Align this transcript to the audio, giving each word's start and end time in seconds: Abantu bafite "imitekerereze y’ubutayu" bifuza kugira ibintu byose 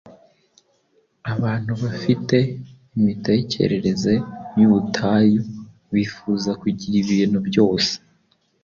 Abantu 1.33 1.71
bafite 1.83 2.37
"imitekerereze 2.97 4.13
y’ubutayu" 4.59 5.41
bifuza 5.93 6.49
kugira 6.61 6.95
ibintu 7.03 7.39
byose 7.47 7.93